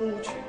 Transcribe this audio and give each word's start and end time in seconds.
multi. 0.00 0.45